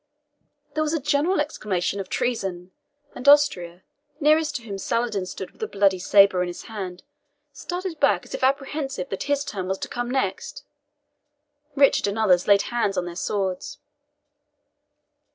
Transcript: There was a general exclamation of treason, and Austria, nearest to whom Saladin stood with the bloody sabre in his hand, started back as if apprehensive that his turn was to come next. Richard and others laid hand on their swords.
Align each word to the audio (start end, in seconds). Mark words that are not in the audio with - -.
There 0.73 0.81
was 0.81 0.93
a 0.95 0.99
general 0.99 1.39
exclamation 1.39 1.99
of 1.99 2.09
treason, 2.09 2.71
and 3.13 3.27
Austria, 3.29 3.83
nearest 4.19 4.55
to 4.55 4.63
whom 4.63 4.79
Saladin 4.79 5.27
stood 5.27 5.51
with 5.51 5.59
the 5.61 5.67
bloody 5.67 5.99
sabre 5.99 6.41
in 6.41 6.47
his 6.47 6.63
hand, 6.63 7.03
started 7.53 7.99
back 7.99 8.25
as 8.25 8.33
if 8.33 8.43
apprehensive 8.43 9.09
that 9.09 9.25
his 9.29 9.45
turn 9.45 9.67
was 9.67 9.77
to 9.77 9.87
come 9.87 10.09
next. 10.09 10.63
Richard 11.75 12.07
and 12.07 12.17
others 12.17 12.47
laid 12.47 12.63
hand 12.73 12.97
on 12.97 13.05
their 13.05 13.15
swords. 13.15 13.77